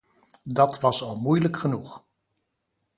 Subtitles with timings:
[0.43, 2.05] Dat was al moeilijk genoeg.